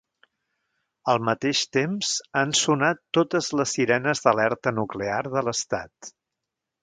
[1.11, 6.11] Al mateix temps han sonat totes les sirenes d’alerta nuclear de l’estat.